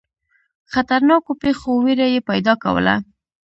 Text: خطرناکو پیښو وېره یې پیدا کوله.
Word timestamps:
خطرناکو 0.73 1.31
پیښو 1.43 1.69
وېره 1.83 2.07
یې 2.13 2.19
پیدا 2.29 2.53
کوله. 2.63 2.95